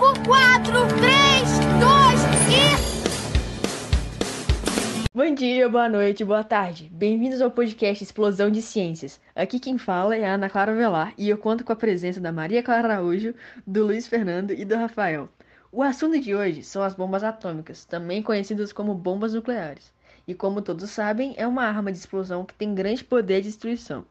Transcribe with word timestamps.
4, 0.00 0.16
3, 0.24 0.24
2 0.96 2.20
e. 2.48 2.72
Bom 5.14 5.34
dia, 5.34 5.68
boa 5.68 5.90
noite, 5.90 6.24
boa 6.24 6.42
tarde. 6.42 6.88
Bem-vindos 6.90 7.42
ao 7.42 7.50
podcast 7.50 8.02
Explosão 8.02 8.50
de 8.50 8.62
Ciências. 8.62 9.20
Aqui 9.36 9.60
quem 9.60 9.76
fala 9.76 10.16
é 10.16 10.24
a 10.24 10.32
Ana 10.36 10.48
Clara 10.48 10.74
Velar 10.74 11.12
e 11.18 11.28
eu 11.28 11.36
conto 11.36 11.62
com 11.64 11.72
a 11.74 11.76
presença 11.76 12.18
da 12.18 12.32
Maria 12.32 12.62
Clara 12.62 12.94
Araújo, 12.94 13.34
do 13.66 13.84
Luiz 13.84 14.08
Fernando 14.08 14.52
e 14.52 14.64
do 14.64 14.74
Rafael. 14.74 15.28
O 15.70 15.82
assunto 15.82 16.18
de 16.18 16.34
hoje 16.34 16.62
são 16.62 16.82
as 16.82 16.94
bombas 16.94 17.22
atômicas, 17.22 17.84
também 17.84 18.22
conhecidas 18.22 18.72
como 18.72 18.94
bombas 18.94 19.34
nucleares. 19.34 19.92
E 20.26 20.32
como 20.32 20.62
todos 20.62 20.88
sabem, 20.88 21.34
é 21.36 21.46
uma 21.46 21.64
arma 21.64 21.92
de 21.92 21.98
explosão 21.98 22.46
que 22.46 22.54
tem 22.54 22.74
grande 22.74 23.04
poder 23.04 23.42
de 23.42 23.48
destruição. 23.48 24.06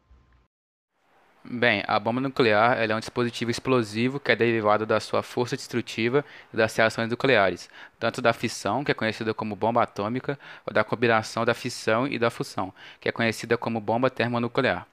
Bem, 1.43 1.83
a 1.87 1.97
bomba 1.97 2.19
nuclear 2.19 2.77
é 2.77 2.93
um 2.93 2.99
dispositivo 2.99 3.49
explosivo 3.49 4.19
que 4.19 4.31
é 4.31 4.35
derivado 4.35 4.85
da 4.85 4.99
sua 4.99 5.23
força 5.23 5.55
destrutiva 5.55 6.23
e 6.53 6.57
das 6.57 6.75
reações 6.75 7.09
nucleares, 7.09 7.69
tanto 7.97 8.21
da 8.21 8.33
fissão, 8.33 8.83
que 8.83 8.91
é 8.91 8.93
conhecida 8.93 9.33
como 9.33 9.55
bomba 9.55 9.81
atômica, 9.81 10.37
ou 10.65 10.73
da 10.73 10.83
combinação 10.83 11.45
da 11.45 11.53
fissão 11.53 12.05
e 12.05 12.19
da 12.19 12.29
fusão, 12.29 12.73
que 12.99 13.07
é 13.07 13.11
conhecida 13.11 13.57
como 13.57 13.79
bomba 13.79 14.09
termonuclear. 14.09 14.85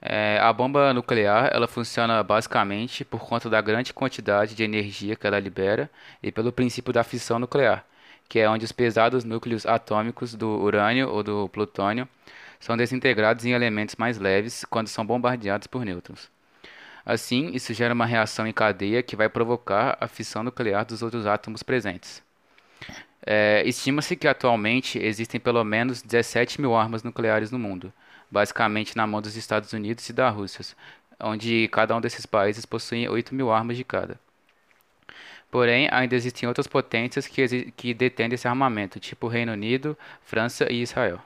É, 0.00 0.38
a 0.40 0.52
bomba 0.52 0.92
nuclear 0.94 1.50
ela 1.52 1.66
funciona 1.66 2.22
basicamente 2.22 3.04
por 3.04 3.20
conta 3.26 3.50
da 3.50 3.60
grande 3.60 3.92
quantidade 3.92 4.54
de 4.54 4.62
energia 4.62 5.16
que 5.16 5.26
ela 5.26 5.40
libera 5.40 5.90
e 6.22 6.30
pelo 6.30 6.52
princípio 6.52 6.92
da 6.92 7.02
fissão 7.02 7.38
nuclear, 7.38 7.84
que 8.28 8.38
é 8.38 8.48
onde 8.48 8.64
os 8.64 8.72
pesados 8.72 9.24
núcleos 9.24 9.66
atômicos 9.66 10.34
do 10.34 10.48
urânio 10.48 11.08
ou 11.10 11.22
do 11.22 11.48
plutônio 11.48 12.08
são 12.64 12.78
desintegrados 12.78 13.44
em 13.44 13.50
elementos 13.50 13.94
mais 13.96 14.16
leves 14.18 14.64
quando 14.64 14.88
são 14.88 15.04
bombardeados 15.04 15.66
por 15.66 15.84
nêutrons. 15.84 16.30
Assim, 17.04 17.50
isso 17.52 17.74
gera 17.74 17.92
uma 17.92 18.06
reação 18.06 18.46
em 18.46 18.54
cadeia 18.54 19.02
que 19.02 19.14
vai 19.14 19.28
provocar 19.28 19.98
a 20.00 20.08
fissão 20.08 20.42
nuclear 20.42 20.86
dos 20.86 21.02
outros 21.02 21.26
átomos 21.26 21.62
presentes. 21.62 22.22
É, 23.26 23.62
Estima-se 23.66 24.16
que 24.16 24.26
atualmente 24.26 24.98
existem 24.98 25.38
pelo 25.38 25.62
menos 25.62 26.00
17 26.00 26.58
mil 26.58 26.74
armas 26.74 27.02
nucleares 27.02 27.50
no 27.50 27.58
mundo, 27.58 27.92
basicamente 28.30 28.96
na 28.96 29.06
mão 29.06 29.20
dos 29.20 29.36
Estados 29.36 29.74
Unidos 29.74 30.08
e 30.08 30.14
da 30.14 30.30
Rússia, 30.30 30.64
onde 31.20 31.68
cada 31.68 31.94
um 31.94 32.00
desses 32.00 32.24
países 32.24 32.64
possui 32.64 33.06
8 33.06 33.34
mil 33.34 33.52
armas 33.52 33.76
de 33.76 33.84
cada. 33.84 34.18
Porém, 35.50 35.86
ainda 35.92 36.14
existem 36.16 36.48
outras 36.48 36.66
potências 36.66 37.26
que, 37.26 37.72
que 37.72 37.92
detêm 37.92 38.32
esse 38.32 38.48
armamento, 38.48 38.98
tipo 38.98 39.28
Reino 39.28 39.52
Unido, 39.52 39.98
França 40.22 40.66
e 40.72 40.80
Israel. 40.80 41.20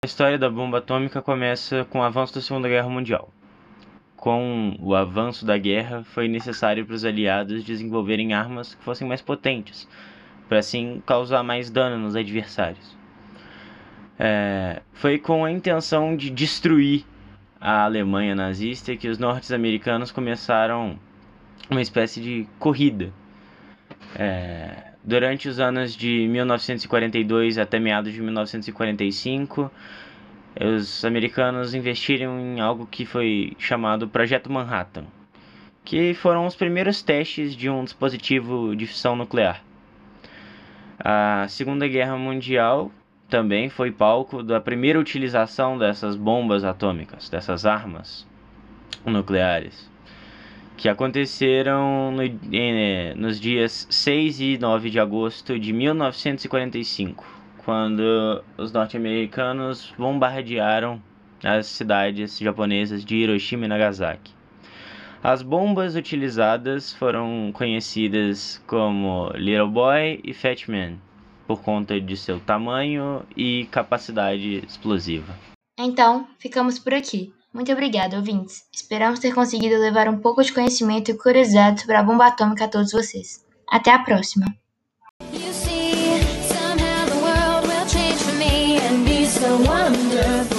A 0.00 0.06
história 0.06 0.38
da 0.38 0.48
bomba 0.48 0.78
atômica 0.78 1.20
começa 1.20 1.84
com 1.84 1.98
o 1.98 2.02
avanço 2.02 2.34
da 2.34 2.40
Segunda 2.40 2.68
Guerra 2.68 2.88
Mundial. 2.88 3.32
Com 4.16 4.76
o 4.80 4.94
avanço 4.94 5.44
da 5.44 5.58
guerra, 5.58 6.04
foi 6.04 6.28
necessário 6.28 6.86
para 6.86 6.94
os 6.94 7.04
aliados 7.04 7.64
desenvolverem 7.64 8.32
armas 8.32 8.74
que 8.74 8.82
fossem 8.84 9.06
mais 9.06 9.20
potentes, 9.20 9.88
para 10.48 10.58
assim 10.58 11.02
causar 11.04 11.42
mais 11.42 11.70
dano 11.70 11.98
nos 11.98 12.16
adversários. 12.16 12.96
É, 14.18 14.82
foi 14.92 15.18
com 15.18 15.44
a 15.44 15.50
intenção 15.50 16.16
de 16.16 16.30
destruir 16.30 17.04
a 17.60 17.84
Alemanha 17.84 18.34
nazista 18.34 18.96
que 18.96 19.08
os 19.08 19.18
norte-americanos 19.18 20.10
começaram 20.10 20.98
uma 21.70 21.82
espécie 21.82 22.20
de 22.20 22.46
corrida 22.58 23.12
é, 24.14 24.91
durante 25.04 25.48
os 25.48 25.58
anos 25.58 25.96
de 25.96 26.26
1942 26.28 27.58
até 27.58 27.78
meados 27.78 28.12
de 28.12 28.22
1945, 28.22 29.70
os 30.60 31.04
americanos 31.04 31.74
investiram 31.74 32.38
em 32.38 32.60
algo 32.60 32.86
que 32.86 33.04
foi 33.04 33.56
chamado 33.58 34.08
Projeto 34.08 34.52
Manhattan, 34.52 35.04
que 35.84 36.14
foram 36.14 36.46
os 36.46 36.54
primeiros 36.54 37.02
testes 37.02 37.56
de 37.56 37.68
um 37.68 37.84
dispositivo 37.84 38.76
de 38.76 38.86
fissão 38.86 39.16
nuclear. 39.16 39.62
A 40.98 41.46
Segunda 41.48 41.88
Guerra 41.88 42.16
Mundial 42.16 42.92
também 43.28 43.68
foi 43.68 43.90
palco 43.90 44.42
da 44.42 44.60
primeira 44.60 45.00
utilização 45.00 45.78
dessas 45.78 46.16
bombas 46.16 46.64
atômicas, 46.64 47.28
dessas 47.28 47.66
armas 47.66 48.26
nucleares 49.04 49.90
que 50.76 50.88
aconteceram 50.88 52.12
no, 52.12 52.22
eh, 52.52 53.14
nos 53.16 53.40
dias 53.40 53.86
6 53.90 54.40
e 54.40 54.58
9 54.58 54.90
de 54.90 54.98
agosto 54.98 55.58
de 55.58 55.72
1945, 55.72 57.24
quando 57.64 58.42
os 58.56 58.72
norte-americanos 58.72 59.92
bombardearam 59.96 61.00
as 61.44 61.66
cidades 61.66 62.38
japonesas 62.38 63.04
de 63.04 63.16
Hiroshima 63.16 63.64
e 63.64 63.68
Nagasaki. 63.68 64.32
As 65.22 65.40
bombas 65.40 65.94
utilizadas 65.94 66.92
foram 66.92 67.50
conhecidas 67.52 68.60
como 68.66 69.30
Little 69.36 69.68
Boy 69.68 70.20
e 70.24 70.34
Fat 70.34 70.68
Man, 70.68 70.98
por 71.46 71.62
conta 71.62 72.00
de 72.00 72.16
seu 72.16 72.40
tamanho 72.40 73.22
e 73.36 73.66
capacidade 73.70 74.64
explosiva. 74.66 75.32
Então, 75.78 76.26
ficamos 76.38 76.78
por 76.78 76.92
aqui. 76.92 77.32
Muito 77.52 77.70
obrigada, 77.70 78.16
ouvintes. 78.16 78.62
Esperamos 78.72 79.20
ter 79.20 79.34
conseguido 79.34 79.78
levar 79.78 80.08
um 80.08 80.18
pouco 80.18 80.42
de 80.42 80.52
conhecimento 80.52 81.10
e 81.10 81.14
curiosidade 81.14 81.82
sobre 81.82 81.96
a 81.96 82.02
bomba 82.02 82.26
atômica 82.26 82.64
a 82.64 82.68
todos 82.68 82.92
vocês. 82.92 83.44
Até 83.68 83.90
a 83.92 83.98
próxima! 83.98 84.46
wonderful 89.58 90.51